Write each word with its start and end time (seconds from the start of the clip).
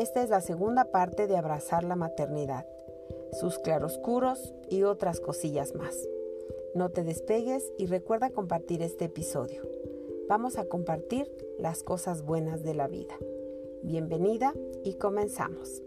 Esta 0.00 0.22
es 0.22 0.30
la 0.30 0.40
segunda 0.40 0.86
parte 0.86 1.26
de 1.26 1.36
Abrazar 1.36 1.84
la 1.84 1.94
maternidad, 1.94 2.66
sus 3.38 3.58
claroscuros 3.58 4.54
y 4.70 4.84
otras 4.84 5.20
cosillas 5.20 5.74
más. 5.74 5.94
No 6.74 6.88
te 6.88 7.04
despegues 7.04 7.70
y 7.76 7.84
recuerda 7.84 8.30
compartir 8.30 8.80
este 8.80 9.04
episodio. 9.04 9.62
Vamos 10.26 10.56
a 10.56 10.64
compartir 10.64 11.30
las 11.58 11.82
cosas 11.82 12.22
buenas 12.22 12.62
de 12.62 12.72
la 12.72 12.88
vida. 12.88 13.14
Bienvenida 13.82 14.54
y 14.84 14.94
comenzamos. 14.94 15.82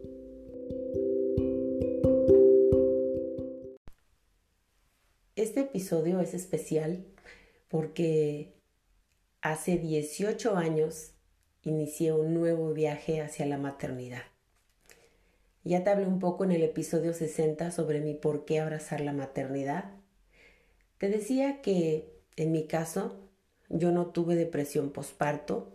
Este 5.35 5.61
episodio 5.61 6.19
es 6.19 6.35
especial 6.35 7.03
porque 7.67 8.53
hace 9.41 9.79
18 9.79 10.55
años 10.55 11.12
inicié 11.63 12.13
un 12.13 12.33
nuevo 12.33 12.73
viaje 12.73 13.21
hacia 13.21 13.45
la 13.45 13.57
maternidad. 13.57 14.23
Ya 15.63 15.83
te 15.83 15.89
hablé 15.89 16.05
un 16.05 16.19
poco 16.19 16.43
en 16.43 16.51
el 16.51 16.61
episodio 16.61 17.13
60 17.13 17.71
sobre 17.71 18.01
mi 18.01 18.13
por 18.13 18.43
qué 18.43 18.59
abrazar 18.59 18.99
la 19.01 19.13
maternidad. 19.13 19.91
Te 20.97 21.07
decía 21.07 21.61
que 21.61 22.21
en 22.35 22.51
mi 22.51 22.67
caso 22.67 23.29
yo 23.69 23.91
no 23.91 24.07
tuve 24.07 24.35
depresión 24.35 24.91
posparto, 24.91 25.73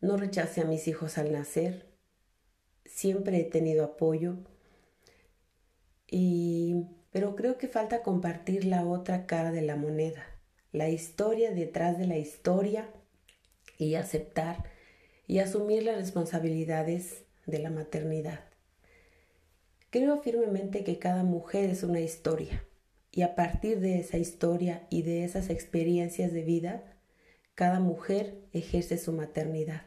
no 0.00 0.16
rechacé 0.16 0.60
a 0.60 0.66
mis 0.66 0.86
hijos 0.86 1.16
al 1.18 1.32
nacer, 1.32 1.86
siempre 2.84 3.40
he 3.40 3.44
tenido 3.44 3.84
apoyo 3.84 4.36
y 6.06 6.86
pero 7.10 7.34
creo 7.34 7.58
que 7.58 7.68
falta 7.68 8.02
compartir 8.02 8.64
la 8.64 8.86
otra 8.86 9.26
cara 9.26 9.50
de 9.50 9.62
la 9.62 9.76
moneda, 9.76 10.24
la 10.72 10.88
historia 10.88 11.50
detrás 11.52 11.98
de 11.98 12.06
la 12.06 12.18
historia 12.18 12.88
y 13.78 13.94
aceptar 13.94 14.64
y 15.30 15.38
asumir 15.38 15.84
las 15.84 15.94
responsabilidades 15.94 17.22
de 17.46 17.60
la 17.60 17.70
maternidad. 17.70 18.40
Creo 19.90 20.20
firmemente 20.20 20.82
que 20.82 20.98
cada 20.98 21.22
mujer 21.22 21.70
es 21.70 21.84
una 21.84 22.00
historia 22.00 22.66
y 23.12 23.22
a 23.22 23.36
partir 23.36 23.78
de 23.78 24.00
esa 24.00 24.18
historia 24.18 24.88
y 24.90 25.02
de 25.02 25.22
esas 25.22 25.48
experiencias 25.48 26.32
de 26.32 26.42
vida, 26.42 26.82
cada 27.54 27.78
mujer 27.78 28.40
ejerce 28.52 28.98
su 28.98 29.12
maternidad. 29.12 29.84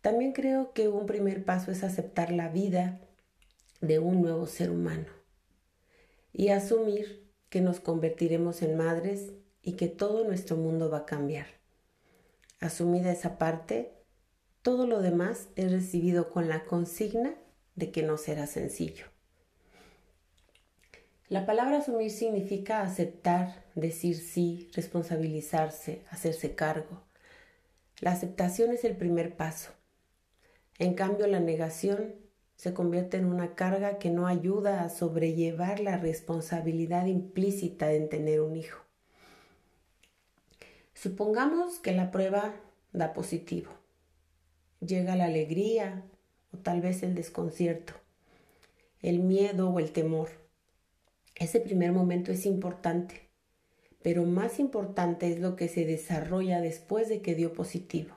También 0.00 0.32
creo 0.32 0.72
que 0.72 0.88
un 0.88 1.04
primer 1.04 1.44
paso 1.44 1.70
es 1.70 1.84
aceptar 1.84 2.32
la 2.32 2.48
vida 2.48 3.02
de 3.82 3.98
un 3.98 4.22
nuevo 4.22 4.46
ser 4.46 4.70
humano 4.70 5.08
y 6.32 6.48
asumir 6.48 7.30
que 7.50 7.60
nos 7.60 7.80
convertiremos 7.80 8.62
en 8.62 8.78
madres 8.78 9.34
y 9.60 9.72
que 9.72 9.88
todo 9.88 10.24
nuestro 10.24 10.56
mundo 10.56 10.88
va 10.88 11.00
a 11.00 11.06
cambiar. 11.06 11.59
Asumida 12.60 13.10
esa 13.10 13.38
parte, 13.38 13.92
todo 14.62 14.86
lo 14.86 15.00
demás 15.00 15.48
es 15.56 15.72
recibido 15.72 16.30
con 16.30 16.48
la 16.48 16.64
consigna 16.64 17.34
de 17.74 17.90
que 17.90 18.02
no 18.02 18.18
será 18.18 18.46
sencillo. 18.46 19.06
La 21.28 21.46
palabra 21.46 21.78
asumir 21.78 22.10
significa 22.10 22.82
aceptar, 22.82 23.64
decir 23.74 24.16
sí, 24.16 24.68
responsabilizarse, 24.74 26.04
hacerse 26.10 26.54
cargo. 26.54 27.02
La 28.00 28.12
aceptación 28.12 28.72
es 28.72 28.84
el 28.84 28.96
primer 28.96 29.36
paso. 29.36 29.70
En 30.78 30.94
cambio, 30.94 31.26
la 31.28 31.40
negación 31.40 32.16
se 32.56 32.74
convierte 32.74 33.16
en 33.16 33.24
una 33.24 33.54
carga 33.54 33.98
que 33.98 34.10
no 34.10 34.26
ayuda 34.26 34.82
a 34.82 34.90
sobrellevar 34.90 35.80
la 35.80 35.96
responsabilidad 35.96 37.06
implícita 37.06 37.92
en 37.92 38.10
tener 38.10 38.42
un 38.42 38.56
hijo. 38.56 38.89
Supongamos 41.02 41.78
que 41.78 41.92
la 41.92 42.10
prueba 42.10 42.54
da 42.92 43.14
positivo. 43.14 43.70
Llega 44.80 45.16
la 45.16 45.24
alegría 45.24 46.04
o 46.52 46.58
tal 46.58 46.82
vez 46.82 47.02
el 47.02 47.14
desconcierto, 47.14 47.94
el 49.00 49.20
miedo 49.20 49.70
o 49.70 49.78
el 49.78 49.92
temor. 49.92 50.28
Ese 51.36 51.58
primer 51.58 51.92
momento 51.92 52.32
es 52.32 52.44
importante, 52.44 53.30
pero 54.02 54.26
más 54.26 54.58
importante 54.58 55.32
es 55.32 55.40
lo 55.40 55.56
que 55.56 55.68
se 55.68 55.86
desarrolla 55.86 56.60
después 56.60 57.08
de 57.08 57.22
que 57.22 57.34
dio 57.34 57.54
positivo. 57.54 58.14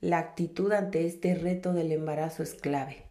La 0.00 0.20
actitud 0.20 0.72
ante 0.72 1.04
este 1.04 1.34
reto 1.34 1.74
del 1.74 1.92
embarazo 1.92 2.44
es 2.44 2.54
clave. 2.54 3.02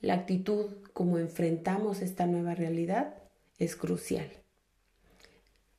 La 0.00 0.14
actitud 0.14 0.82
como 0.92 1.18
enfrentamos 1.18 2.02
esta 2.02 2.26
nueva 2.26 2.56
realidad 2.56 3.14
es 3.56 3.76
crucial. 3.76 4.45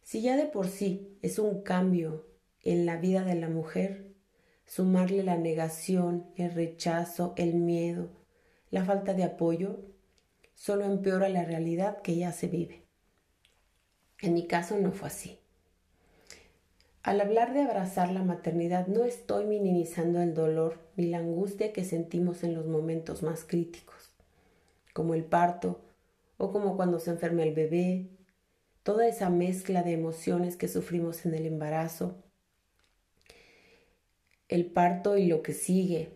Si 0.07 0.21
ya 0.21 0.37
de 0.37 0.45
por 0.45 0.69
sí 0.69 1.17
es 1.21 1.37
un 1.37 1.63
cambio 1.63 2.25
en 2.63 2.85
la 2.85 2.95
vida 2.95 3.25
de 3.25 3.35
la 3.35 3.49
mujer, 3.49 4.15
sumarle 4.65 5.21
la 5.21 5.35
negación, 5.35 6.31
el 6.37 6.53
rechazo, 6.53 7.33
el 7.35 7.55
miedo, 7.55 8.07
la 8.71 8.85
falta 8.85 9.13
de 9.13 9.25
apoyo, 9.25 9.81
solo 10.53 10.85
empeora 10.85 11.27
la 11.27 11.43
realidad 11.43 12.01
que 12.03 12.15
ya 12.15 12.31
se 12.31 12.47
vive. 12.47 12.85
En 14.21 14.33
mi 14.33 14.47
caso 14.47 14.77
no 14.77 14.93
fue 14.93 15.09
así. 15.09 15.39
Al 17.03 17.19
hablar 17.19 17.53
de 17.53 17.63
abrazar 17.63 18.09
la 18.13 18.23
maternidad 18.23 18.87
no 18.87 19.03
estoy 19.03 19.43
minimizando 19.45 20.21
el 20.21 20.33
dolor 20.33 20.79
ni 20.95 21.07
la 21.07 21.17
angustia 21.17 21.73
que 21.73 21.83
sentimos 21.83 22.45
en 22.45 22.53
los 22.53 22.65
momentos 22.65 23.23
más 23.23 23.43
críticos, 23.43 24.15
como 24.93 25.15
el 25.15 25.25
parto 25.25 25.81
o 26.37 26.53
como 26.53 26.77
cuando 26.77 26.97
se 26.99 27.11
enferma 27.11 27.43
el 27.43 27.53
bebé 27.53 28.16
toda 28.87 29.05
esa 29.05 29.29
mezcla 29.29 29.83
de 29.83 29.91
emociones 29.91 30.55
que 30.55 30.69
sufrimos 30.69 31.25
en 31.25 31.33
el 31.33 31.45
embarazo, 31.45 32.23
el 34.47 34.65
parto 34.67 35.17
y 35.17 35.25
lo 35.25 35.41
que 35.41 35.51
sigue, 35.51 36.13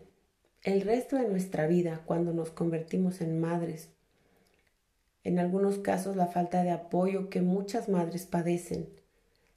el 0.64 0.80
resto 0.80 1.18
de 1.18 1.28
nuestra 1.28 1.68
vida 1.68 2.02
cuando 2.06 2.32
nos 2.32 2.50
convertimos 2.50 3.20
en 3.20 3.42
madres, 3.42 3.90
en 5.26 5.38
algunos 5.38 5.80
casos 5.80 6.16
la 6.16 6.28
falta 6.28 6.64
de 6.64 6.72
apoyo 6.72 7.30
que 7.30 7.42
muchas 7.42 7.90
madres 7.90 8.26
padecen, 8.26 8.88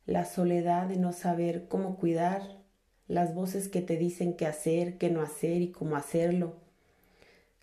la 0.06 0.24
soledad 0.24 0.88
de 0.88 0.96
no 0.96 1.12
saber 1.12 1.68
cómo 1.68 1.98
cuidar, 1.98 2.64
las 3.06 3.32
voces 3.32 3.68
que 3.68 3.80
te 3.80 3.96
dicen 3.96 4.34
qué 4.34 4.46
hacer, 4.46 4.98
qué 4.98 5.08
no 5.08 5.22
hacer 5.22 5.62
y 5.62 5.70
cómo 5.70 5.94
hacerlo, 5.94 6.56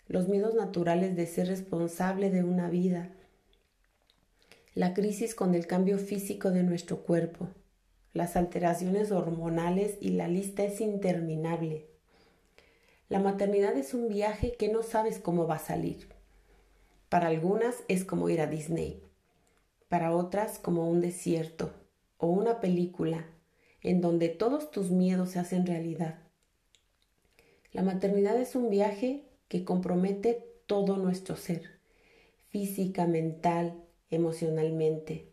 los 0.08 0.30
miedos 0.30 0.56
naturales 0.56 1.18
de 1.18 1.28
ser 1.28 1.50
responsable 1.50 2.30
de 2.30 2.42
una 2.42 2.70
vida, 2.70 3.12
la 4.74 4.94
crisis 4.94 5.36
con 5.36 5.54
el 5.54 5.68
cambio 5.68 5.98
físico 5.98 6.50
de 6.50 6.64
nuestro 6.64 7.04
cuerpo, 7.04 7.50
las 8.14 8.38
alteraciones 8.38 9.12
hormonales 9.12 9.98
y 10.00 10.12
la 10.12 10.30
lista 10.30 10.64
es 10.64 10.80
interminable. 10.80 11.88
La 13.10 13.20
maternidad 13.20 13.76
es 13.76 13.94
un 13.94 14.08
viaje 14.08 14.56
que 14.58 14.70
no 14.70 14.82
sabes 14.82 15.20
cómo 15.20 15.46
va 15.46 15.56
a 15.56 15.60
salir. 15.60 16.08
Para 17.10 17.28
algunas 17.28 17.84
es 17.90 18.06
como 18.06 18.30
ir 18.30 18.40
a 18.40 18.48
Disney, 18.48 19.04
para 19.90 20.16
otras 20.16 20.58
como 20.58 20.90
un 20.90 21.02
desierto 21.02 21.74
o 22.18 22.28
una 22.28 22.62
película 22.62 23.28
en 23.82 24.00
donde 24.00 24.30
todos 24.30 24.72
tus 24.72 24.90
miedos 24.90 25.32
se 25.32 25.40
hacen 25.40 25.66
realidad. 25.66 26.20
La 27.74 27.84
maternidad 27.84 28.40
es 28.40 28.56
un 28.56 28.70
viaje 28.70 29.26
que 29.50 29.66
compromete 29.66 30.46
todo 30.66 30.96
nuestro 30.96 31.36
ser, 31.36 31.64
física, 32.48 33.06
mental, 33.06 33.84
emocionalmente. 34.12 35.32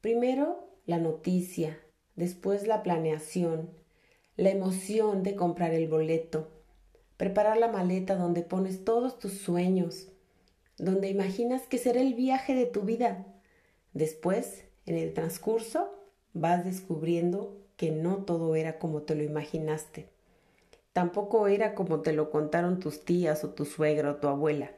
Primero 0.00 0.68
la 0.84 0.98
noticia, 0.98 1.78
después 2.16 2.66
la 2.66 2.82
planeación, 2.82 3.70
la 4.36 4.50
emoción 4.50 5.22
de 5.22 5.34
comprar 5.34 5.72
el 5.72 5.88
boleto, 5.88 6.50
preparar 7.16 7.56
la 7.56 7.68
maleta 7.68 8.16
donde 8.16 8.42
pones 8.42 8.84
todos 8.84 9.18
tus 9.18 9.38
sueños, 9.38 10.08
donde 10.76 11.08
imaginas 11.08 11.62
que 11.62 11.78
será 11.78 12.00
el 12.00 12.14
viaje 12.14 12.54
de 12.54 12.66
tu 12.66 12.82
vida. 12.82 13.26
Después, 13.92 14.64
en 14.86 14.98
el 14.98 15.14
transcurso, 15.14 15.94
vas 16.32 16.64
descubriendo 16.64 17.56
que 17.76 17.90
no 17.90 18.24
todo 18.24 18.56
era 18.56 18.78
como 18.78 19.02
te 19.02 19.14
lo 19.14 19.22
imaginaste. 19.22 20.08
Tampoco 20.92 21.48
era 21.48 21.74
como 21.74 22.00
te 22.00 22.12
lo 22.12 22.30
contaron 22.30 22.78
tus 22.78 23.04
tías 23.04 23.44
o 23.44 23.50
tu 23.50 23.64
suegra 23.64 24.10
o 24.10 24.16
tu 24.16 24.28
abuela. 24.28 24.72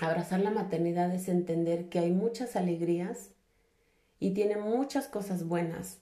Abrazar 0.00 0.38
la 0.38 0.50
maternidad 0.50 1.12
es 1.12 1.28
entender 1.28 1.88
que 1.88 1.98
hay 1.98 2.12
muchas 2.12 2.54
alegrías 2.54 3.30
y 4.20 4.30
tiene 4.30 4.56
muchas 4.56 5.08
cosas 5.08 5.44
buenas, 5.44 5.98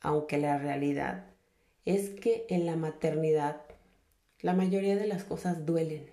aunque 0.00 0.38
la 0.38 0.56
realidad 0.56 1.26
es 1.84 2.08
que 2.08 2.46
en 2.48 2.64
la 2.64 2.76
maternidad 2.76 3.60
la 4.40 4.54
mayoría 4.54 4.96
de 4.96 5.06
las 5.06 5.24
cosas 5.24 5.66
duelen. 5.66 6.10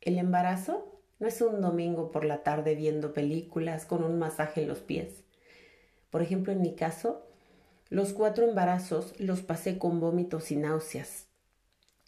El 0.00 0.16
embarazo 0.16 1.02
no 1.18 1.28
es 1.28 1.42
un 1.42 1.60
domingo 1.60 2.10
por 2.10 2.24
la 2.24 2.42
tarde 2.42 2.74
viendo 2.74 3.12
películas 3.12 3.84
con 3.84 4.02
un 4.02 4.18
masaje 4.18 4.62
en 4.62 4.68
los 4.68 4.78
pies. 4.78 5.22
Por 6.08 6.22
ejemplo, 6.22 6.54
en 6.54 6.62
mi 6.62 6.74
caso, 6.74 7.26
los 7.90 8.14
cuatro 8.14 8.48
embarazos 8.48 9.12
los 9.20 9.42
pasé 9.42 9.76
con 9.76 10.00
vómitos 10.00 10.50
y 10.50 10.56
náuseas. 10.56 11.26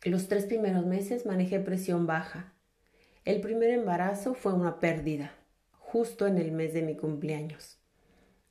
Los 0.05 0.29
tres 0.29 0.47
primeros 0.47 0.87
meses 0.87 1.27
manejé 1.27 1.61
presión 1.61 2.07
baja 2.07 2.55
el 3.25 3.41
primer 3.41 3.71
embarazo 3.71 4.35
fue 4.35 4.53
una 4.53 4.81
pérdida, 4.81 5.33
justo 5.79 6.27
en 6.27 6.39
el 6.39 6.51
mes 6.51 6.75
de 6.75 6.83
mi 6.83 6.97
cumpleaños. 6.97 7.79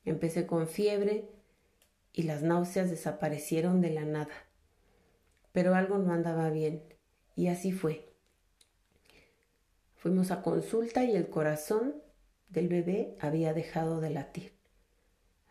Empecé 0.06 0.48
con 0.48 0.68
fiebre 0.68 1.30
y 2.14 2.24
las 2.24 2.42
náuseas 2.42 2.90
desaparecieron 2.90 3.82
de 3.82 3.90
la 3.90 4.06
nada. 4.06 4.34
Pero 5.52 5.76
algo 5.76 5.98
no 5.98 6.14
andaba 6.14 6.50
bien, 6.50 6.84
y 7.36 7.48
así 7.48 7.74
fue. 7.74 8.14
Fuimos 9.96 10.32
a 10.32 10.42
consulta 10.42 11.04
y 11.04 11.18
el 11.18 11.30
corazón 11.30 12.02
del 12.48 12.70
bebé 12.70 13.18
había 13.20 13.54
dejado 13.54 14.00
de 14.00 14.12
latir. 14.12 14.54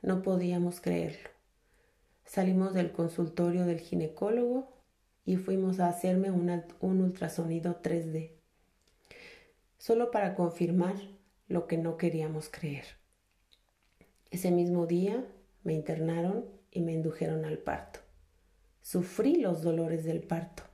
No 0.00 0.22
podíamos 0.22 0.80
creerlo. 0.80 1.28
Salimos 2.24 2.72
del 2.72 2.90
consultorio 2.90 3.66
del 3.66 3.80
ginecólogo 3.80 4.82
y 5.26 5.36
fuimos 5.36 5.78
a 5.78 5.88
hacerme 5.88 6.30
un 6.30 7.00
ultrasonido 7.02 7.82
3D, 7.82 8.39
solo 9.80 10.10
para 10.10 10.34
confirmar 10.34 10.94
lo 11.48 11.66
que 11.66 11.78
no 11.78 11.96
queríamos 11.96 12.50
creer. 12.50 12.84
Ese 14.30 14.50
mismo 14.50 14.86
día 14.86 15.26
me 15.64 15.72
internaron 15.72 16.44
y 16.70 16.82
me 16.82 16.92
indujeron 16.92 17.46
al 17.46 17.56
parto. 17.56 18.00
Sufrí 18.82 19.36
los 19.36 19.62
dolores 19.62 20.04
del 20.04 20.22
parto 20.22 20.64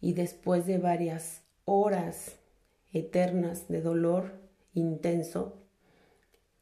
y 0.00 0.14
después 0.14 0.66
de 0.66 0.78
varias 0.78 1.42
horas 1.66 2.38
eternas 2.90 3.68
de 3.68 3.82
dolor 3.82 4.32
intenso, 4.72 5.62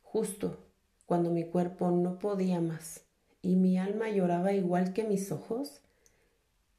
justo 0.02 0.58
cuando 1.06 1.30
mi 1.30 1.44
cuerpo 1.44 1.92
no 1.92 2.18
podía 2.18 2.60
más 2.60 3.04
y 3.42 3.54
mi 3.54 3.78
alma 3.78 4.10
lloraba 4.10 4.54
igual 4.54 4.92
que 4.92 5.04
mis 5.04 5.30
ojos, 5.30 5.82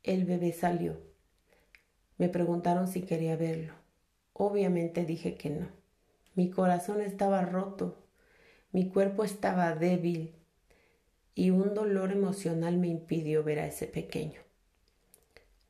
el 0.04 0.26
bebé 0.26 0.52
salió. 0.52 1.00
Me 2.18 2.28
preguntaron 2.28 2.90
si 2.90 3.04
quería 3.04 3.38
verlo. 3.38 3.85
Obviamente 4.38 5.06
dije 5.06 5.36
que 5.38 5.50
no. 5.50 5.70
Mi 6.34 6.50
corazón 6.50 7.00
estaba 7.00 7.44
roto, 7.44 8.04
mi 8.74 8.90
cuerpo 8.90 9.24
estaba 9.24 9.74
débil 9.76 10.36
y 11.34 11.52
un 11.52 11.74
dolor 11.74 12.12
emocional 12.12 12.78
me 12.78 12.90
impidió 12.90 13.46
ver 13.46 13.60
a 13.60 13.68
ese 13.68 13.88
pequeño. 13.88 14.42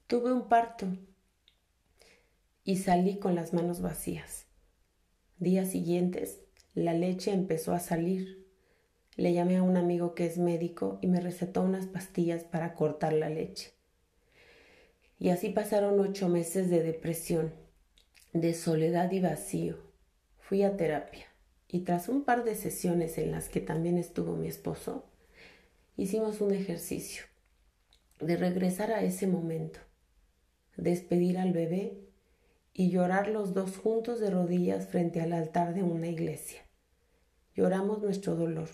Tuve 0.08 0.34
un 0.34 0.50
parto 0.50 0.88
y 2.64 2.78
salí 2.78 3.20
con 3.20 3.36
las 3.36 3.54
manos 3.54 3.82
vacías. 3.82 4.48
Días 5.38 5.70
siguientes, 5.70 6.42
la 6.74 6.96
leche 6.96 7.32
empezó 7.32 7.72
a 7.72 7.80
salir. 7.80 8.48
Le 9.16 9.32
llamé 9.32 9.58
a 9.58 9.64
un 9.64 9.78
amigo 9.78 10.16
que 10.16 10.26
es 10.26 10.40
médico 10.40 10.98
y 11.04 11.08
me 11.08 11.22
recetó 11.22 11.62
unas 11.62 11.86
pastillas 11.86 12.44
para 12.44 12.74
cortar 12.74 13.14
la 13.14 13.30
leche. 13.30 13.74
Y 15.20 15.30
así 15.30 15.50
pasaron 15.50 16.00
ocho 16.00 16.30
meses 16.30 16.72
de 16.72 16.82
depresión, 16.82 17.54
de 18.36 18.54
soledad 18.54 19.14
y 19.14 19.22
vacío. 19.22 19.78
Fui 20.40 20.64
a 20.64 20.76
terapia 20.76 21.26
y 21.70 21.80
tras 21.82 22.10
un 22.10 22.26
par 22.26 22.44
de 22.44 22.56
sesiones 22.56 23.18
en 23.18 23.32
las 23.32 23.48
que 23.48 23.62
también 23.62 23.98
estuvo 23.98 24.36
mi 24.36 24.50
esposo, 24.50 25.06
hicimos 25.96 26.42
un 26.42 26.54
ejercicio 26.54 27.24
de 28.20 28.36
regresar 28.36 28.92
a 28.92 29.04
ese 29.04 29.26
momento, 29.26 29.80
despedir 30.76 31.38
al 31.38 31.54
bebé 31.54 31.98
y 32.74 32.90
llorar 32.90 33.30
los 33.30 33.54
dos 33.54 33.78
juntos 33.78 34.20
de 34.20 34.30
rodillas 34.30 34.88
frente 34.88 35.22
al 35.22 35.32
altar 35.32 35.74
de 35.74 35.84
una 35.84 36.08
iglesia. 36.08 36.60
Lloramos 37.56 38.02
nuestro 38.02 38.36
dolor, 38.36 38.70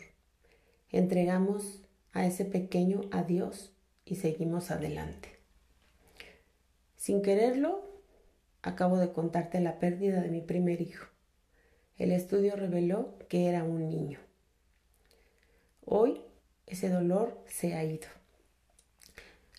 entregamos 0.90 1.84
a 2.14 2.26
ese 2.26 2.46
pequeño 2.46 3.02
a 3.12 3.24
Dios 3.24 3.76
y 4.06 4.16
seguimos 4.16 4.72
adelante. 4.72 5.30
Sin 6.98 7.22
quererlo, 7.22 7.91
acabo 8.62 8.98
de 8.98 9.12
contarte 9.12 9.60
la 9.60 9.80
pérdida 9.80 10.22
de 10.22 10.30
mi 10.30 10.42
primer 10.42 10.82
hijo. 10.82 11.08
El 11.98 12.12
estudio 12.12 12.56
reveló 12.56 13.18
que 13.28 13.48
era 13.48 13.64
un 13.64 13.88
niño. 13.88 14.20
Hoy 15.86 16.22
ese 16.68 16.90
dolor 16.90 17.44
se 17.48 17.74
ha 17.74 17.84
ido. 17.84 18.08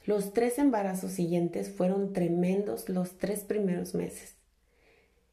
Los 0.05 0.33
tres 0.33 0.59
embarazos 0.59 1.13
siguientes 1.13 1.71
fueron 1.71 2.13
tremendos 2.13 2.89
los 2.89 3.19
tres 3.19 3.41
primeros 3.41 3.95
meses. 3.95 4.35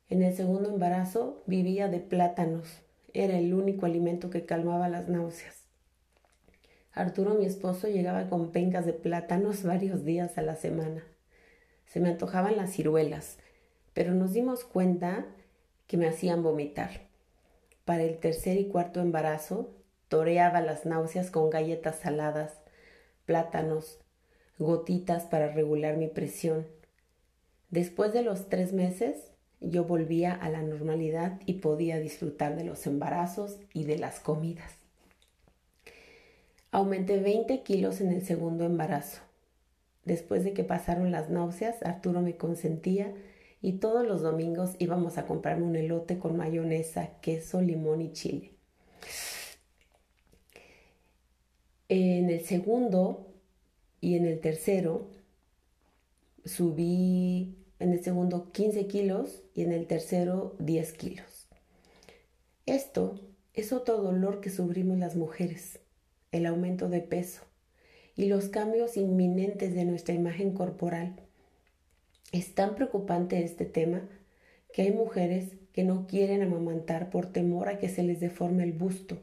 En 0.10 0.22
el 0.22 0.36
segundo 0.36 0.70
embarazo 0.70 1.44
vivía 1.48 1.88
de 1.88 2.00
plátanos. 2.00 2.68
Era 3.14 3.38
el 3.38 3.54
único 3.54 3.86
alimento 3.86 4.30
que 4.30 4.46
calmaba 4.46 4.90
las 4.90 5.08
náuseas. 5.08 5.56
Arturo, 6.92 7.36
mi 7.36 7.46
esposo, 7.46 7.88
llegaba 7.88 8.30
con 8.30 8.52
pencas 8.52 8.86
de 8.86 8.94
plátanos 8.94 9.64
varios 9.64 10.06
días 10.06 10.38
a 10.38 10.42
la 10.42 10.56
semana. 10.56 11.04
Se 11.86 12.00
me 12.00 12.10
antojaban 12.10 12.58
las 12.58 12.72
ciruelas, 12.72 13.38
pero 14.00 14.14
nos 14.14 14.32
dimos 14.32 14.64
cuenta 14.64 15.26
que 15.86 15.98
me 15.98 16.08
hacían 16.08 16.42
vomitar. 16.42 17.02
Para 17.84 18.04
el 18.04 18.18
tercer 18.18 18.58
y 18.58 18.70
cuarto 18.70 19.02
embarazo, 19.02 19.72
toreaba 20.08 20.62
las 20.62 20.86
náuseas 20.86 21.32
con 21.32 21.50
galletas 21.50 21.98
saladas, 21.98 22.54
plátanos, 23.26 24.00
gotitas 24.58 25.24
para 25.26 25.50
regular 25.52 25.98
mi 25.98 26.08
presión. 26.08 26.66
Después 27.72 28.14
de 28.14 28.22
los 28.22 28.48
tres 28.48 28.72
meses, 28.72 29.34
yo 29.60 29.84
volvía 29.84 30.34
a 30.34 30.50
la 30.50 30.62
normalidad 30.62 31.38
y 31.46 31.56
podía 31.56 32.00
disfrutar 32.00 32.56
de 32.56 32.64
los 32.64 32.88
embarazos 32.88 33.60
y 33.74 33.84
de 33.84 33.98
las 33.98 34.22
comidas. 34.22 34.72
Aumenté 36.72 37.20
20 37.20 37.64
kilos 37.64 38.00
en 38.00 38.14
el 38.14 38.26
segundo 38.26 38.64
embarazo. 38.64 39.20
Después 40.06 40.46
de 40.46 40.54
que 40.54 40.64
pasaron 40.64 41.12
las 41.12 41.30
náuseas, 41.30 41.84
Arturo 41.84 42.22
me 42.22 42.38
consentía 42.38 43.14
y 43.62 43.74
todos 43.74 44.06
los 44.06 44.22
domingos 44.22 44.76
íbamos 44.80 45.18
a 45.18 45.26
comprarme 45.26 45.66
un 45.66 45.76
elote 45.76 46.18
con 46.18 46.38
mayonesa, 46.38 47.20
queso, 47.22 47.62
limón 47.62 48.02
y 48.02 48.14
chile. 48.14 48.54
En 51.90 52.30
el 52.30 52.46
segundo 52.46 53.28
y 54.00 54.16
en 54.16 54.26
el 54.26 54.40
tercero 54.40 55.10
subí 56.46 57.56
en 57.80 57.94
el 57.94 58.04
segundo 58.04 58.52
15 58.52 58.88
kilos 58.88 59.44
y 59.54 59.64
en 59.64 59.72
el 59.72 59.88
tercero 59.88 60.56
10 60.60 60.94
kilos. 60.94 61.48
Esto 62.66 63.20
es 63.54 63.74
otro 63.74 63.98
dolor 63.98 64.42
que 64.42 64.50
sufrimos 64.50 65.00
las 65.00 65.16
mujeres, 65.16 65.80
el 66.32 66.46
aumento 66.46 66.90
de 66.90 67.02
peso 67.02 67.42
y 68.16 68.26
los 68.26 68.50
cambios 68.50 68.98
inminentes 68.98 69.74
de 69.74 69.86
nuestra 69.86 70.14
imagen 70.14 70.54
corporal. 70.54 71.29
Es 72.32 72.54
tan 72.56 72.76
preocupante 72.76 73.44
este 73.44 73.66
tema 73.66 74.08
que 74.74 74.84
hay 74.84 74.92
mujeres 74.92 75.56
que 75.74 75.84
no 75.84 76.08
quieren 76.08 76.42
amamantar 76.42 77.10
por 77.10 77.32
temor 77.32 77.70
a 77.70 77.78
que 77.78 77.90
se 77.90 78.04
les 78.04 78.20
deforme 78.20 78.64
el 78.64 78.74
busto 78.74 79.18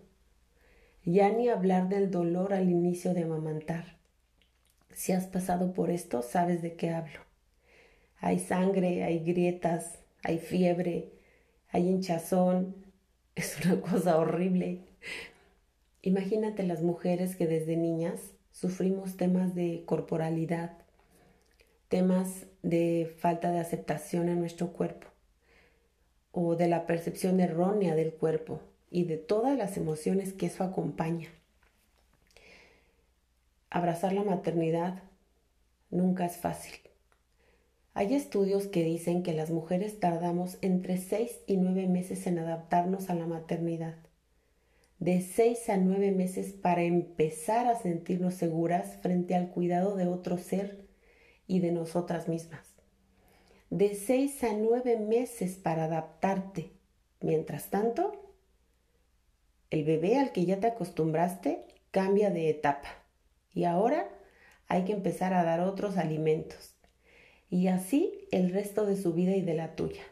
ya 1.07 1.31
ni 1.31 1.49
hablar 1.49 1.89
del 1.89 2.11
dolor 2.11 2.53
al 2.53 2.69
inicio 2.69 3.15
de 3.15 3.23
amamantar. 3.23 3.97
Si 4.93 5.13
has 5.13 5.27
pasado 5.27 5.73
por 5.73 5.91
esto, 5.91 6.21
sabes 6.21 6.63
de 6.63 6.75
qué 6.75 6.91
hablo. 6.91 7.21
Hay 8.19 8.41
sangre, 8.41 9.05
hay 9.05 9.21
grietas, 9.21 10.01
hay 10.25 10.39
fiebre, 10.39 11.13
hay 11.71 11.89
hinchazón. 11.89 12.85
Es 13.37 13.59
una 13.67 13.83
cosa 13.83 14.17
horrible. 14.17 14.81
Imagínate 16.01 16.63
las 16.63 16.83
mujeres 16.83 17.37
que 17.37 17.47
desde 17.47 17.77
niñas 17.77 18.33
sufrimos 18.51 19.19
temas 19.19 19.55
de 19.55 19.85
corporalidad, 19.85 20.79
temas 21.89 22.47
de 22.63 23.15
falta 23.19 23.51
de 23.51 23.61
aceptación 23.61 24.29
en 24.29 24.41
nuestro 24.41 24.73
cuerpo 24.73 25.09
o 26.33 26.57
de 26.57 26.69
la 26.69 26.87
percepción 26.87 27.41
errónea 27.41 27.95
del 27.95 28.13
cuerpo, 28.13 28.61
y 28.91 29.05
de 29.05 29.17
todas 29.17 29.57
las 29.57 29.77
emociones 29.77 30.33
que 30.33 30.47
eso 30.47 30.65
acompaña. 30.65 31.29
Abrazar 33.71 34.13
la 34.13 34.25
maternidad 34.25 35.03
nunca 35.91 36.25
es 36.25 36.37
fácil. 36.37 36.75
Hay 37.95 38.15
estudios 38.15 38.67
que 38.69 38.85
dicen 38.85 39.23
que 39.23 39.33
las 39.33 39.51
mujeres 39.51 40.01
tardamos 40.01 40.59
entre 40.61 40.99
6 40.99 41.41
y 41.47 41.57
9 41.57 41.89
meses 41.89 42.27
en 42.27 42.39
adaptarnos 42.39 43.11
a 43.11 43.15
la 43.15 43.27
maternidad. 43.27 43.97
De 44.99 45.21
6 45.21 45.69
a 45.71 45.77
9 45.79 46.13
meses 46.13 46.53
para 46.53 46.83
empezar 46.83 47.67
a 47.67 47.79
sentirnos 47.79 48.35
seguras 48.35 48.97
frente 49.03 49.35
al 49.35 49.49
cuidado 49.49 49.97
de 49.97 50.07
otro 50.07 50.39
ser 50.39 50.86
y 51.47 51.61
de 51.61 51.73
nosotras 51.73 52.29
mismas. 52.29 52.75
De 53.71 53.95
6 53.95 54.45
a 54.45 54.53
9 54.53 54.99
meses 54.99 55.57
para 55.57 55.85
adaptarte. 55.85 56.73
Mientras 57.21 57.71
tanto, 57.71 58.13
el 59.71 59.85
bebé 59.85 60.19
al 60.19 60.33
que 60.33 60.45
ya 60.45 60.61
te 60.61 60.69
acostumbraste 60.69 61.65
cambia 61.91 62.31
de 62.31 62.51
etapa 62.51 62.89
y 63.53 63.65
ahora 63.65 64.09
hay 64.69 64.85
que 64.85 64.93
empezar 64.93 65.33
a 65.33 65.45
dar 65.45 65.61
otros 65.61 65.97
alimentos. 65.97 66.75
Y 67.49 67.69
así 67.69 68.29
el 68.33 68.51
resto 68.53 68.85
de 68.87 68.97
su 68.97 69.13
vida 69.13 69.35
y 69.37 69.41
de 69.41 69.55
la 69.55 69.75
tuya. 69.75 70.03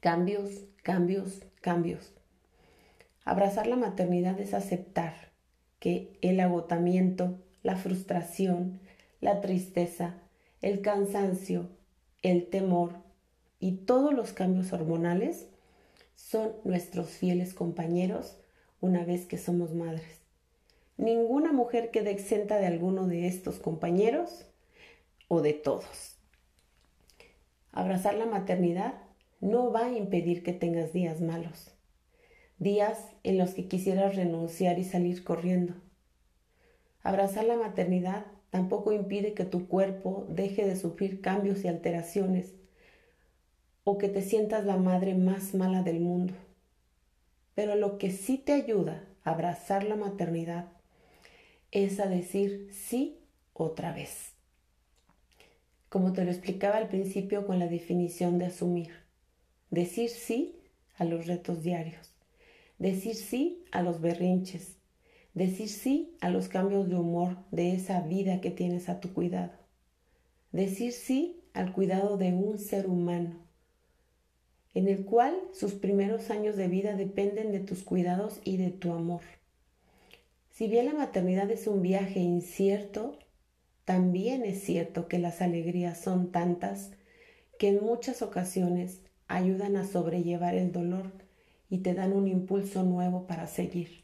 Cambios, 0.00 0.64
cambios, 0.82 1.42
cambios. 1.60 2.12
Abrazar 3.24 3.66
la 3.66 3.76
maternidad 3.76 4.40
es 4.40 4.54
aceptar 4.54 5.14
que 5.78 6.16
el 6.22 6.40
agotamiento, 6.40 7.38
la 7.62 7.76
frustración, 7.76 8.80
la 9.22 9.40
tristeza, 9.40 10.16
el 10.60 10.82
cansancio, 10.82 11.70
el 12.22 12.48
temor 12.48 12.92
y 13.60 13.76
todos 13.76 14.12
los 14.12 14.32
cambios 14.32 14.72
hormonales 14.72 15.46
son 16.16 16.52
nuestros 16.64 17.08
fieles 17.10 17.54
compañeros 17.54 18.36
una 18.80 19.04
vez 19.04 19.24
que 19.24 19.38
somos 19.38 19.74
madres. 19.74 20.20
ninguna 20.96 21.52
mujer 21.52 21.90
queda 21.90 22.10
exenta 22.10 22.58
de 22.58 22.66
alguno 22.66 23.06
de 23.06 23.28
estos 23.28 23.60
compañeros 23.60 24.44
o 25.28 25.40
de 25.40 25.52
todos. 25.52 26.16
Abrazar 27.70 28.14
la 28.14 28.26
maternidad 28.26 28.94
no 29.40 29.70
va 29.70 29.86
a 29.86 29.92
impedir 29.92 30.42
que 30.42 30.52
tengas 30.52 30.92
días 30.92 31.20
malos, 31.20 31.70
días 32.58 32.98
en 33.22 33.38
los 33.38 33.54
que 33.54 33.68
quisieras 33.68 34.16
renunciar 34.16 34.80
y 34.80 34.84
salir 34.84 35.22
corriendo. 35.22 35.74
Abrazar 37.02 37.44
la 37.44 37.56
maternidad 37.56 38.26
tampoco 38.52 38.92
impide 38.92 39.32
que 39.32 39.46
tu 39.46 39.66
cuerpo 39.66 40.26
deje 40.28 40.66
de 40.66 40.76
sufrir 40.76 41.22
cambios 41.22 41.64
y 41.64 41.68
alteraciones 41.68 42.52
o 43.82 43.96
que 43.96 44.10
te 44.10 44.20
sientas 44.20 44.66
la 44.66 44.76
madre 44.76 45.14
más 45.14 45.54
mala 45.54 45.82
del 45.82 46.00
mundo. 46.00 46.34
Pero 47.54 47.76
lo 47.76 47.96
que 47.96 48.10
sí 48.10 48.36
te 48.36 48.52
ayuda 48.52 49.08
a 49.24 49.30
abrazar 49.30 49.84
la 49.84 49.96
maternidad 49.96 50.66
es 51.70 51.98
a 51.98 52.06
decir 52.06 52.68
sí 52.72 53.20
otra 53.54 53.90
vez. 53.90 54.34
Como 55.88 56.12
te 56.12 56.22
lo 56.22 56.30
explicaba 56.30 56.76
al 56.76 56.88
principio 56.88 57.46
con 57.46 57.58
la 57.58 57.68
definición 57.68 58.38
de 58.38 58.46
asumir. 58.46 58.92
Decir 59.70 60.10
sí 60.10 60.60
a 60.98 61.04
los 61.04 61.26
retos 61.26 61.62
diarios. 61.62 62.14
Decir 62.78 63.14
sí 63.14 63.64
a 63.72 63.80
los 63.80 64.02
berrinches. 64.02 64.76
Decir 65.34 65.68
sí 65.68 66.16
a 66.20 66.30
los 66.30 66.48
cambios 66.48 66.88
de 66.88 66.96
humor 66.96 67.38
de 67.50 67.72
esa 67.74 68.00
vida 68.00 68.40
que 68.40 68.50
tienes 68.50 68.88
a 68.88 69.00
tu 69.00 69.12
cuidado. 69.12 69.52
Decir 70.52 70.92
sí 70.92 71.42
al 71.54 71.72
cuidado 71.72 72.16
de 72.16 72.32
un 72.32 72.58
ser 72.58 72.86
humano 72.86 73.42
en 74.74 74.88
el 74.88 75.04
cual 75.04 75.36
sus 75.52 75.74
primeros 75.74 76.30
años 76.30 76.56
de 76.56 76.68
vida 76.68 76.96
dependen 76.96 77.52
de 77.52 77.60
tus 77.60 77.82
cuidados 77.82 78.40
y 78.44 78.56
de 78.56 78.70
tu 78.70 78.92
amor. 78.92 79.20
Si 80.50 80.68
bien 80.68 80.86
la 80.86 80.94
maternidad 80.94 81.50
es 81.50 81.66
un 81.66 81.82
viaje 81.82 82.20
incierto, 82.20 83.18
también 83.84 84.44
es 84.44 84.62
cierto 84.62 85.08
que 85.08 85.18
las 85.18 85.42
alegrías 85.42 85.98
son 85.98 86.30
tantas 86.30 86.92
que 87.58 87.68
en 87.68 87.84
muchas 87.84 88.22
ocasiones 88.22 89.00
ayudan 89.28 89.76
a 89.76 89.86
sobrellevar 89.86 90.54
el 90.54 90.72
dolor 90.72 91.12
y 91.68 91.78
te 91.78 91.94
dan 91.94 92.12
un 92.12 92.28
impulso 92.28 92.82
nuevo 92.82 93.26
para 93.26 93.46
seguir. 93.46 94.01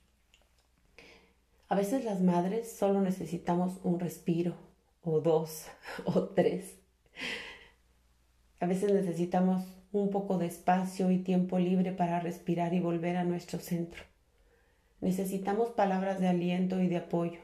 A 1.69 1.75
veces 1.75 2.03
las 2.07 2.23
madres 2.23 2.73
solo 2.73 3.03
necesitamos 3.03 3.79
un 3.85 4.01
respiro, 4.01 4.55
o 5.03 5.21
dos, 5.21 5.67
o 6.07 6.29
tres. 6.31 6.79
A 8.59 8.67
veces 8.67 8.91
necesitamos 8.91 9.65
un 9.93 10.09
poco 10.09 10.39
de 10.39 10.47
espacio 10.47 11.11
y 11.11 11.19
tiempo 11.19 11.59
libre 11.59 11.93
para 11.93 12.21
respirar 12.21 12.73
y 12.73 12.81
volver 12.81 13.19
a 13.19 13.25
nuestro 13.25 13.59
centro. 13.59 14.03
Necesitamos 15.03 15.69
palabras 15.71 16.21
de 16.21 16.29
aliento 16.29 16.81
y 16.81 16.89
de 16.89 16.97
apoyo, 16.97 17.41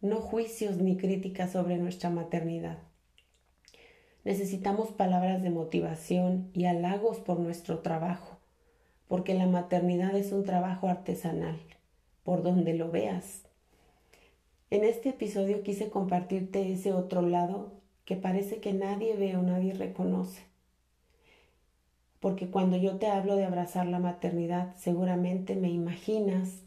no 0.00 0.22
juicios 0.22 0.78
ni 0.78 0.96
críticas 0.96 1.52
sobre 1.52 1.76
nuestra 1.76 2.08
maternidad. 2.08 2.78
Necesitamos 4.24 4.90
palabras 4.90 5.42
de 5.42 5.50
motivación 5.50 6.50
y 6.54 6.64
halagos 6.64 7.18
por 7.18 7.38
nuestro 7.38 7.80
trabajo, 7.80 8.38
porque 9.06 9.34
la 9.34 9.46
maternidad 9.46 10.16
es 10.16 10.32
un 10.32 10.44
trabajo 10.44 10.88
artesanal, 10.88 11.60
por 12.24 12.42
donde 12.42 12.72
lo 12.72 12.90
veas. 12.90 13.49
En 14.70 14.84
este 14.84 15.10
episodio 15.10 15.62
quise 15.62 15.90
compartirte 15.90 16.72
ese 16.72 16.92
otro 16.92 17.22
lado 17.22 17.72
que 18.04 18.16
parece 18.16 18.60
que 18.60 18.72
nadie 18.72 19.16
ve 19.16 19.36
o 19.36 19.42
nadie 19.42 19.74
reconoce 19.74 20.50
porque 22.20 22.50
cuando 22.50 22.76
yo 22.76 22.96
te 22.98 23.06
hablo 23.06 23.34
de 23.34 23.44
abrazar 23.44 23.86
la 23.86 23.98
maternidad, 23.98 24.76
seguramente 24.76 25.56
me 25.56 25.70
imaginas 25.70 26.62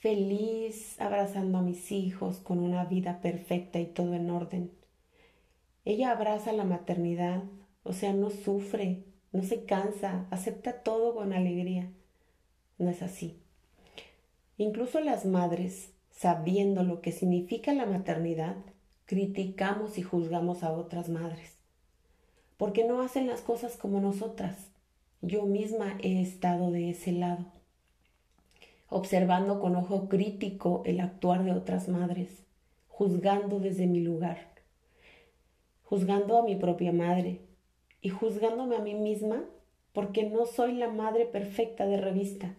feliz 0.00 1.00
abrazando 1.00 1.58
a 1.58 1.62
mis 1.62 1.92
hijos 1.92 2.38
con 2.38 2.58
una 2.58 2.84
vida 2.86 3.20
perfecta 3.20 3.78
y 3.78 3.86
todo 3.86 4.14
en 4.14 4.30
orden. 4.30 4.72
Ella 5.84 6.10
abraza 6.10 6.52
la 6.52 6.64
maternidad, 6.64 7.42
o 7.82 7.92
sea, 7.92 8.14
no 8.14 8.30
sufre, 8.30 9.04
no 9.32 9.42
se 9.42 9.64
cansa, 9.64 10.26
acepta 10.30 10.82
todo 10.82 11.14
con 11.14 11.34
alegría. 11.34 11.90
No 12.78 12.88
es 12.88 13.02
así. 13.02 13.38
Incluso 14.56 15.00
las 15.00 15.26
madres, 15.26 15.90
sabiendo 16.14 16.82
lo 16.82 17.00
que 17.00 17.12
significa 17.12 17.74
la 17.74 17.86
maternidad, 17.86 18.56
criticamos 19.04 19.98
y 19.98 20.02
juzgamos 20.02 20.62
a 20.62 20.72
otras 20.72 21.08
madres 21.08 21.54
porque 22.56 22.84
no 22.84 23.02
hacen 23.02 23.26
las 23.26 23.40
cosas 23.40 23.76
como 23.76 24.00
nosotras. 24.00 24.70
Yo 25.20 25.44
misma 25.46 25.98
he 26.02 26.20
estado 26.20 26.70
de 26.70 26.90
ese 26.90 27.12
lado, 27.12 27.46
observando 28.88 29.60
con 29.60 29.74
ojo 29.76 30.08
crítico 30.08 30.82
el 30.84 31.00
actuar 31.00 31.44
de 31.44 31.52
otras 31.52 31.88
madres, 31.88 32.44
juzgando 32.88 33.58
desde 33.58 33.86
mi 33.86 34.00
lugar, 34.00 34.38
juzgando 35.82 36.38
a 36.38 36.44
mi 36.44 36.56
propia 36.56 36.92
madre 36.92 37.40
y 38.00 38.10
juzgándome 38.10 38.76
a 38.76 38.80
mí 38.80 38.94
misma 38.94 39.44
porque 39.92 40.24
no 40.24 40.46
soy 40.46 40.72
la 40.72 40.88
madre 40.88 41.24
perfecta 41.24 41.86
de 41.86 41.96
revista, 41.96 42.54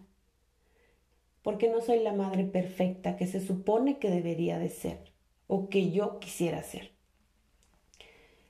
porque 1.46 1.70
no 1.70 1.80
soy 1.80 2.00
la 2.00 2.12
madre 2.12 2.42
perfecta 2.42 3.14
que 3.14 3.28
se 3.28 3.40
supone 3.40 4.00
que 4.00 4.10
debería 4.10 4.58
de 4.58 4.68
ser 4.68 5.12
o 5.46 5.68
que 5.68 5.92
yo 5.92 6.18
quisiera 6.18 6.60
ser. 6.64 6.90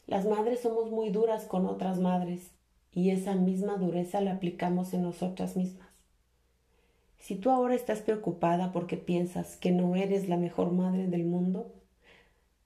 Las 0.07 0.25
madres 0.25 0.61
somos 0.61 0.91
muy 0.91 1.11
duras 1.11 1.45
con 1.45 1.67
otras 1.67 1.99
madres 1.99 2.53
y 2.93 3.11
esa 3.11 3.35
misma 3.35 3.77
dureza 3.77 4.23
la 4.23 4.33
aplicamos 4.33 4.95
en 4.95 5.03
nosotras 5.03 5.59
mismas. 5.59 5.91
Si 7.19 7.35
tú 7.35 7.51
ahora 7.51 7.75
estás 7.75 8.01
preocupada 8.01 8.73
porque 8.73 8.97
piensas 8.97 9.57
que 9.57 9.73
no 9.73 9.95
eres 9.95 10.31
la 10.31 10.39
mejor 10.39 10.73
madre 10.73 11.07
del 11.07 11.27
mundo, 11.27 11.75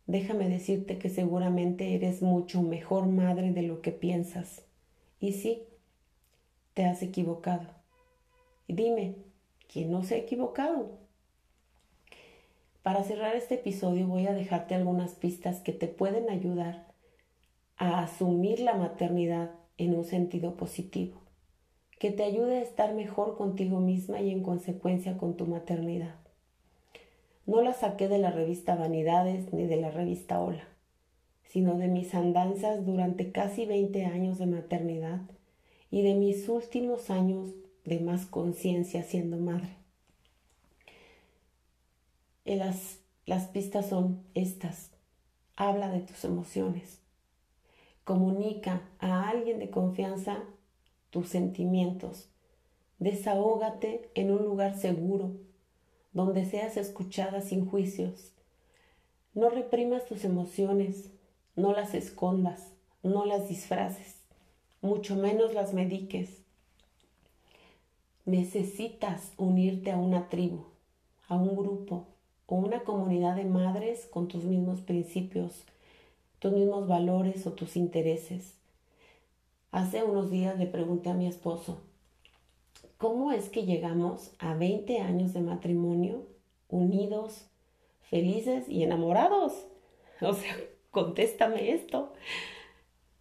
déjame 0.07 0.49
decirte 0.49 0.97
que 0.97 1.11
seguramente 1.11 1.97
eres 1.97 2.23
mucho 2.23 2.63
mejor 2.63 3.09
madre 3.09 3.51
de 3.51 3.63
lo 3.63 3.83
que 3.83 3.91
piensas. 3.91 4.63
Y 5.19 5.33
sí, 5.33 5.65
te 6.75 6.85
has 6.85 7.03
equivocado. 7.03 7.67
Dime, 8.69 9.17
¿quién 9.73 9.91
no 9.91 10.03
se 10.03 10.17
ha 10.17 10.19
equivocado? 10.19 10.99
Para 12.83 13.05
cerrar 13.05 13.37
este 13.37 13.55
episodio 13.57 14.07
voy 14.07 14.27
a 14.27 14.33
dejarte 14.33 14.75
algunas 14.75 15.15
pistas 15.15 15.61
que 15.61 15.73
te 15.73 15.87
pueden 15.87 16.29
ayudar 16.29 16.89
a 17.77 18.03
asumir 18.03 18.61
la 18.61 18.75
maternidad 18.75 19.53
en 19.79 19.95
un 19.95 20.05
sentido 20.05 20.57
positivo, 20.57 21.21
que 21.99 22.11
te 22.11 22.25
ayude 22.25 22.59
a 22.59 22.62
estar 22.62 22.95
mejor 22.95 23.37
contigo 23.37 23.81
misma 23.81 24.21
y 24.21 24.31
en 24.31 24.43
consecuencia 24.43 25.17
con 25.19 25.37
tu 25.37 25.47
maternidad. 25.47 26.17
No 27.47 27.62
la 27.62 27.73
saqué 27.73 28.09
de 28.09 28.19
la 28.19 28.31
revista 28.31 28.75
Vanidades 28.75 29.53
ni 29.53 29.67
de 29.67 29.77
la 29.77 29.91
revista 29.91 30.41
Hola, 30.41 30.69
sino 31.45 31.77
de 31.77 31.89
mis 31.89 32.15
andanzas 32.15 32.85
durante 32.85 33.31
casi 33.31 33.67
20 33.67 34.05
años 34.07 34.39
de 34.39 34.47
maternidad 34.47 35.21
y 35.91 36.03
de 36.03 36.15
mis 36.15 36.49
últimos 36.49 37.11
años 37.11 37.50
de 37.90 38.00
más 38.00 38.25
conciencia 38.25 39.02
siendo 39.02 39.37
madre. 39.37 39.76
Las, 42.47 43.00
las 43.26 43.49
pistas 43.49 43.90
son 43.90 44.23
estas. 44.35 44.90
Habla 45.56 45.90
de 45.90 46.00
tus 46.00 46.25
emociones 46.25 47.00
Comunica 48.11 48.82
a 48.99 49.28
alguien 49.28 49.61
de 49.61 49.70
confianza 49.70 50.42
tus 51.11 51.28
sentimientos. 51.28 52.28
Desahógate 52.99 54.11
en 54.16 54.32
un 54.32 54.42
lugar 54.42 54.76
seguro, 54.76 55.37
donde 56.12 56.44
seas 56.44 56.76
escuchada 56.76 57.40
sin 57.40 57.66
juicios. 57.66 58.32
No 59.32 59.49
reprimas 59.49 60.06
tus 60.06 60.25
emociones, 60.25 61.11
no 61.54 61.73
las 61.73 61.94
escondas, 61.94 62.73
no 63.04 63.26
las 63.26 63.49
disfraces, 63.49 64.16
mucho 64.80 65.14
menos 65.14 65.54
las 65.54 65.73
mediques. 65.73 66.39
Necesitas 68.31 69.33
unirte 69.39 69.91
a 69.91 69.97
una 69.97 70.29
tribu, 70.29 70.67
a 71.27 71.35
un 71.35 71.57
grupo 71.57 72.07
o 72.47 72.55
una 72.55 72.85
comunidad 72.85 73.35
de 73.35 73.45
madres 73.45 74.07
con 74.07 74.29
tus 74.29 74.45
mismos 74.45 74.83
principios, 74.83 75.65
tus 76.39 76.53
mismos 76.53 76.87
valores 76.87 77.45
o 77.49 77.55
tus 77.55 77.75
intereses. 77.75 78.55
Hace 79.73 80.05
unos 80.05 80.31
días 80.31 80.57
le 80.61 80.67
pregunté 80.67 81.11
a 81.11 81.15
mi 81.15 81.27
esposo, 81.27 81.81
¿cómo 82.99 83.33
es 83.33 83.49
que 83.49 83.67
llegamos 83.67 84.31
a 84.39 84.55
20 84.55 85.01
años 85.01 85.33
de 85.33 85.41
matrimonio 85.41 86.23
unidos, 86.69 87.47
felices 88.03 88.69
y 88.69 88.85
enamorados? 88.85 89.67
O 90.21 90.35
sea, 90.35 90.55
contéstame 90.93 91.73
esto. 91.73 92.13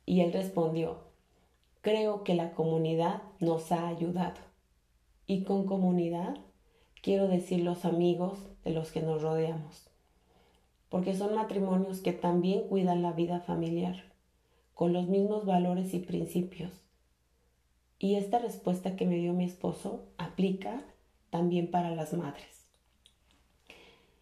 Y 0.05 0.21
él 0.21 0.33
respondió, 0.33 0.97
creo 1.81 2.23
que 2.23 2.35
la 2.35 2.51
comunidad 2.51 3.23
nos 3.39 3.71
ha 3.71 3.87
ayudado. 3.87 4.48
Y 5.29 5.43
con 5.43 5.65
comunidad 5.65 6.35
quiero 7.01 7.29
decir 7.29 7.61
los 7.61 7.85
amigos 7.85 8.37
de 8.65 8.71
los 8.71 8.91
que 8.91 9.01
nos 9.01 9.21
rodeamos 9.21 9.89
porque 10.89 11.15
son 11.15 11.35
matrimonios 11.35 12.01
que 12.01 12.13
también 12.13 12.67
cuidan 12.67 13.03
la 13.03 13.13
vida 13.13 13.39
familiar, 13.39 14.03
con 14.73 14.91
los 14.91 15.07
mismos 15.07 15.45
valores 15.45 15.93
y 15.93 15.99
principios. 15.99 16.71
Y 17.99 18.15
esta 18.15 18.39
respuesta 18.39 18.95
que 18.95 19.05
me 19.05 19.17
dio 19.17 19.33
mi 19.33 19.45
esposo 19.45 20.05
aplica 20.17 20.81
también 21.29 21.69
para 21.69 21.91
las 21.91 22.13
madres. 22.13 22.71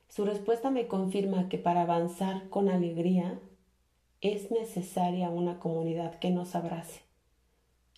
Su 0.10 0.26
respuesta 0.26 0.70
me 0.70 0.88
confirma 0.88 1.48
que 1.48 1.58
para 1.58 1.84
avanzar 1.84 2.50
con 2.50 2.70
alegría 2.70 3.40
es 4.20 4.52
necesaria 4.52 5.30
una 5.30 5.60
comunidad 5.60 6.20
que 6.20 6.32
nos 6.32 6.56
abrace, 6.56 7.02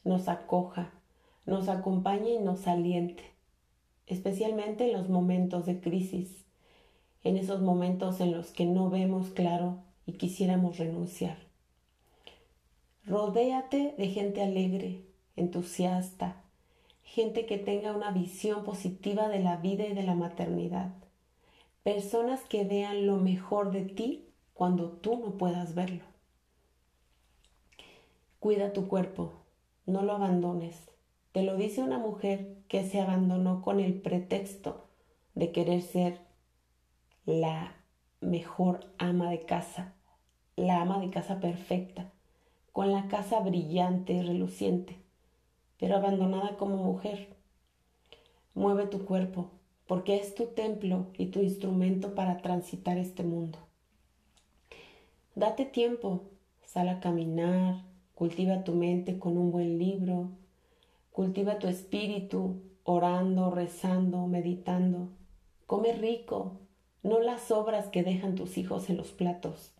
nos 0.03 0.27
acoja, 0.27 0.91
nos 1.45 1.69
acompañe 1.69 2.33
y 2.33 2.39
nos 2.39 2.67
aliente, 2.67 3.23
especialmente 4.07 4.85
en 4.85 4.93
los 4.93 5.09
momentos 5.09 5.65
de 5.65 5.79
crisis, 5.79 6.45
en 7.23 7.37
esos 7.37 7.61
momentos 7.61 8.21
en 8.21 8.31
los 8.31 8.47
que 8.51 8.65
no 8.65 8.89
vemos 8.89 9.29
claro 9.29 9.79
y 10.05 10.13
quisiéramos 10.13 10.77
renunciar. 10.77 11.37
Rodéate 13.05 13.95
de 13.97 14.07
gente 14.07 14.41
alegre, 14.41 15.03
entusiasta, 15.35 16.43
gente 17.03 17.45
que 17.45 17.57
tenga 17.57 17.95
una 17.95 18.11
visión 18.11 18.63
positiva 18.63 19.29
de 19.29 19.39
la 19.39 19.57
vida 19.57 19.85
y 19.87 19.93
de 19.93 20.03
la 20.03 20.15
maternidad, 20.15 20.93
personas 21.83 22.41
que 22.41 22.65
vean 22.65 23.07
lo 23.07 23.17
mejor 23.17 23.71
de 23.71 23.83
ti 23.83 24.29
cuando 24.53 24.91
tú 24.91 25.17
no 25.17 25.37
puedas 25.37 25.73
verlo. 25.73 26.03
Cuida 28.39 28.73
tu 28.73 28.87
cuerpo, 28.87 29.33
no 29.85 30.03
lo 30.03 30.13
abandones. 30.13 30.89
Te 31.31 31.43
lo 31.43 31.55
dice 31.55 31.81
una 31.81 31.97
mujer 31.97 32.57
que 32.67 32.83
se 32.83 32.99
abandonó 32.99 33.61
con 33.61 33.79
el 33.79 34.01
pretexto 34.01 34.87
de 35.35 35.51
querer 35.51 35.81
ser 35.81 36.21
la 37.25 37.75
mejor 38.21 38.91
ama 38.97 39.29
de 39.29 39.45
casa, 39.45 39.93
la 40.55 40.81
ama 40.81 40.99
de 40.99 41.09
casa 41.09 41.39
perfecta, 41.39 42.11
con 42.71 42.91
la 42.91 43.07
casa 43.07 43.39
brillante 43.39 44.13
y 44.13 44.21
reluciente, 44.21 44.97
pero 45.77 45.95
abandonada 45.95 46.57
como 46.57 46.77
mujer. 46.77 47.35
Mueve 48.53 48.87
tu 48.87 49.05
cuerpo, 49.05 49.51
porque 49.87 50.17
es 50.17 50.35
tu 50.35 50.47
templo 50.47 51.07
y 51.17 51.27
tu 51.27 51.41
instrumento 51.41 52.15
para 52.15 52.41
transitar 52.41 52.97
este 52.97 53.23
mundo. 53.23 53.59
Date 55.35 55.65
tiempo, 55.65 56.23
sal 56.65 56.89
a 56.89 56.99
caminar, 56.99 57.89
Cultiva 58.19 58.65
tu 58.65 58.73
mente 58.73 59.17
con 59.17 59.37
un 59.37 59.49
buen 59.49 59.79
libro. 59.79 60.31
Cultiva 61.19 61.59
tu 61.59 61.67
espíritu 61.67 62.61
orando, 62.85 63.51
rezando, 63.51 64.25
meditando. 64.27 65.09
Come 65.65 65.91
rico, 65.91 66.61
no 67.03 67.19
las 67.19 67.51
obras 67.51 67.89
que 67.89 68.03
dejan 68.03 68.35
tus 68.35 68.57
hijos 68.57 68.89
en 68.89 68.95
los 68.95 69.11
platos. 69.11 69.73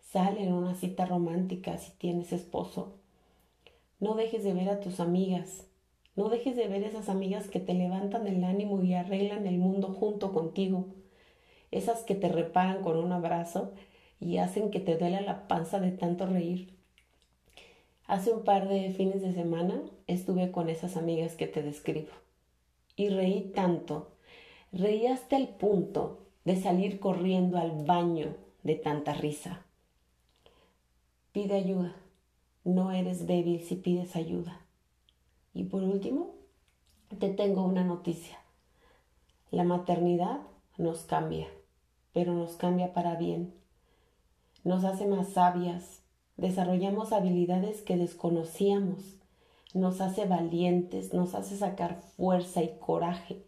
Sale 0.00 0.42
en 0.42 0.54
una 0.54 0.74
cita 0.74 1.04
romántica 1.04 1.76
si 1.76 1.92
tienes 1.98 2.32
esposo. 2.32 2.94
No 4.00 4.14
dejes 4.14 4.44
de 4.44 4.54
ver 4.54 4.70
a 4.70 4.80
tus 4.80 4.98
amigas. 4.98 5.66
No 6.16 6.30
dejes 6.30 6.56
de 6.56 6.68
ver 6.68 6.84
esas 6.84 7.10
amigas 7.10 7.48
que 7.48 7.60
te 7.60 7.74
levantan 7.74 8.26
el 8.26 8.42
ánimo 8.42 8.82
y 8.82 8.94
arreglan 8.94 9.46
el 9.46 9.58
mundo 9.58 9.88
junto 9.88 10.32
contigo. 10.32 10.86
Esas 11.70 12.02
que 12.02 12.14
te 12.14 12.30
reparan 12.30 12.82
con 12.82 12.96
un 12.96 13.12
abrazo 13.12 13.74
y 14.20 14.38
hacen 14.38 14.70
que 14.70 14.80
te 14.80 14.96
duela 14.96 15.20
la 15.20 15.48
panza 15.48 15.80
de 15.80 15.90
tanto 15.90 16.24
reír. 16.24 16.81
Hace 18.12 18.30
un 18.30 18.44
par 18.44 18.68
de 18.68 18.90
fines 18.90 19.22
de 19.22 19.32
semana 19.32 19.80
estuve 20.06 20.52
con 20.52 20.68
esas 20.68 20.98
amigas 20.98 21.34
que 21.34 21.46
te 21.46 21.62
describo 21.62 22.10
y 22.94 23.08
reí 23.08 23.52
tanto, 23.54 24.12
reí 24.70 25.06
hasta 25.06 25.38
el 25.38 25.48
punto 25.48 26.18
de 26.44 26.60
salir 26.60 27.00
corriendo 27.00 27.56
al 27.56 27.86
baño 27.86 28.36
de 28.64 28.74
tanta 28.74 29.14
risa. 29.14 29.64
Pide 31.32 31.54
ayuda, 31.54 31.96
no 32.64 32.92
eres 32.92 33.26
débil 33.26 33.62
si 33.62 33.76
pides 33.76 34.14
ayuda. 34.14 34.60
Y 35.54 35.64
por 35.64 35.82
último, 35.82 36.34
te 37.18 37.30
tengo 37.30 37.64
una 37.64 37.82
noticia. 37.82 38.36
La 39.50 39.64
maternidad 39.64 40.42
nos 40.76 41.04
cambia, 41.04 41.48
pero 42.12 42.34
nos 42.34 42.56
cambia 42.56 42.92
para 42.92 43.16
bien. 43.16 43.54
Nos 44.64 44.84
hace 44.84 45.06
más 45.06 45.30
sabias, 45.30 46.01
desarrollamos 46.36 47.12
habilidades 47.12 47.82
que 47.82 47.96
desconocíamos, 47.96 49.16
nos 49.74 50.00
hace 50.00 50.26
valientes, 50.26 51.14
nos 51.14 51.34
hace 51.34 51.56
sacar 51.56 52.02
fuerza 52.16 52.62
y 52.62 52.76
coraje, 52.78 53.42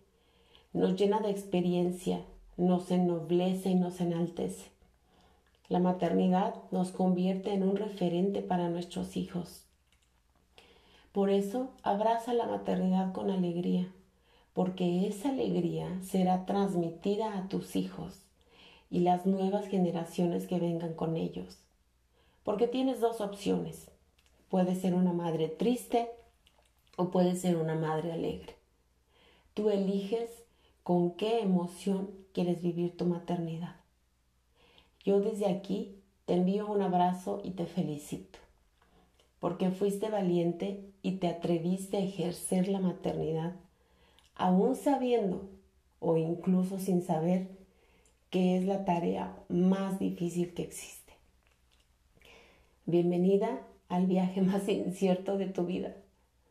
nos 0.72 0.96
llena 0.96 1.20
de 1.20 1.30
experiencia, 1.30 2.24
nos 2.56 2.90
ennoblece 2.90 3.70
y 3.70 3.74
nos 3.74 4.00
enaltece. 4.00 4.70
La 5.68 5.80
maternidad 5.80 6.54
nos 6.70 6.92
convierte 6.92 7.52
en 7.52 7.62
un 7.62 7.76
referente 7.76 8.42
para 8.42 8.68
nuestros 8.68 9.16
hijos. 9.16 9.64
Por 11.12 11.30
eso, 11.30 11.70
abraza 11.82 12.34
la 12.34 12.46
maternidad 12.46 13.12
con 13.12 13.30
alegría, 13.30 13.88
porque 14.52 15.06
esa 15.06 15.30
alegría 15.30 16.00
será 16.02 16.44
transmitida 16.44 17.38
a 17.38 17.48
tus 17.48 17.76
hijos 17.76 18.22
y 18.90 19.00
las 19.00 19.26
nuevas 19.26 19.66
generaciones 19.66 20.46
que 20.46 20.58
vengan 20.58 20.94
con 20.94 21.16
ellos. 21.16 21.63
Porque 22.44 22.68
tienes 22.68 23.00
dos 23.00 23.20
opciones. 23.20 23.90
Puede 24.48 24.76
ser 24.76 24.94
una 24.94 25.12
madre 25.12 25.48
triste 25.48 26.08
o 26.96 27.10
puede 27.10 27.34
ser 27.34 27.56
una 27.56 27.74
madre 27.74 28.12
alegre. 28.12 28.54
Tú 29.54 29.70
eliges 29.70 30.30
con 30.84 31.12
qué 31.12 31.40
emoción 31.40 32.10
quieres 32.32 32.62
vivir 32.62 32.96
tu 32.96 33.06
maternidad. 33.06 33.76
Yo 35.04 35.20
desde 35.20 35.46
aquí 35.46 35.96
te 36.26 36.34
envío 36.34 36.66
un 36.66 36.82
abrazo 36.82 37.40
y 37.44 37.50
te 37.50 37.66
felicito, 37.66 38.38
porque 39.40 39.70
fuiste 39.70 40.08
valiente 40.08 40.90
y 41.02 41.16
te 41.16 41.28
atreviste 41.28 41.98
a 41.98 42.04
ejercer 42.04 42.68
la 42.68 42.80
maternidad, 42.80 43.54
aún 44.34 44.76
sabiendo 44.76 45.48
o 46.00 46.16
incluso 46.16 46.78
sin 46.78 47.02
saber 47.02 47.48
que 48.30 48.56
es 48.56 48.64
la 48.64 48.84
tarea 48.84 49.36
más 49.48 49.98
difícil 49.98 50.54
que 50.54 50.62
existe. 50.62 51.03
Bienvenida 52.86 53.66
al 53.88 54.06
viaje 54.06 54.42
más 54.42 54.68
incierto 54.68 55.38
de 55.38 55.46
tu 55.46 55.64
vida. 55.64 55.96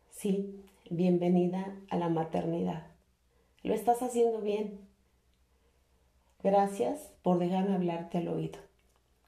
Sí, 0.09 0.63
bienvenida 0.89 1.75
a 1.91 1.97
la 1.97 2.09
maternidad. 2.09 2.87
Lo 3.61 3.75
estás 3.75 4.01
haciendo 4.01 4.41
bien. 4.41 4.79
Gracias 6.41 7.13
por 7.21 7.37
dejarme 7.37 7.75
hablarte 7.75 8.17
al 8.17 8.29
oído. 8.29 8.57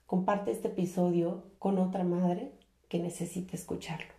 Comparte 0.07 0.49
este 0.49 0.69
episodio 0.69 1.43
con 1.59 1.77
otra 1.77 2.03
madre 2.03 2.53
que 2.89 2.97
necesite 2.97 3.55
escucharlo. 3.55 4.14